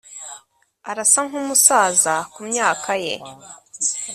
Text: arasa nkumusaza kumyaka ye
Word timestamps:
arasa 0.89 1.19
nkumusaza 1.27 2.15
kumyaka 2.33 2.91
ye 3.03 3.15